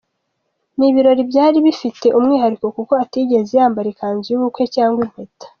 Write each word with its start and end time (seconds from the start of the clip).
Ni 0.77 0.85
ibirori 0.89 1.21
byari 1.31 1.57
bifite 1.65 2.07
umwihariko 2.17 2.65
kuko 2.77 2.93
atigeze 3.03 3.51
yambara 3.59 3.87
ikanzu 3.93 4.27
y’ubukwe 4.31 4.63
cyangwa 4.75 4.99
impeta. 5.07 5.45